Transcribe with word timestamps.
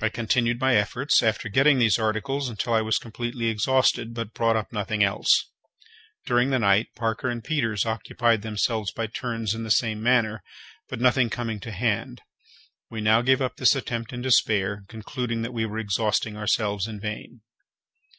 I 0.00 0.08
continued 0.08 0.58
my 0.58 0.74
efforts, 0.76 1.22
after 1.22 1.50
getting 1.50 1.78
these 1.78 1.98
articles, 1.98 2.48
until 2.48 2.72
I 2.72 2.80
was 2.80 2.96
completely 2.96 3.48
exhausted, 3.48 4.14
but 4.14 4.32
brought 4.32 4.56
up 4.56 4.72
nothing 4.72 5.04
else. 5.04 5.50
During 6.24 6.48
the 6.48 6.58
night 6.58 6.86
Parker 6.96 7.28
and 7.28 7.44
Peters 7.44 7.84
occupied 7.84 8.40
themselves 8.40 8.90
by 8.90 9.06
turns 9.06 9.52
in 9.52 9.62
the 9.62 9.70
same 9.70 10.02
manner; 10.02 10.42
but 10.88 10.98
nothing 10.98 11.28
coming 11.28 11.60
to 11.60 11.72
hand, 11.72 12.22
we 12.88 13.02
now 13.02 13.20
gave 13.20 13.42
up 13.42 13.56
this 13.58 13.76
attempt 13.76 14.14
in 14.14 14.22
despair, 14.22 14.84
concluding 14.88 15.42
that 15.42 15.52
we 15.52 15.66
were 15.66 15.78
exhausting 15.78 16.38
ourselves 16.38 16.86
in 16.86 16.98
vain. 16.98 17.42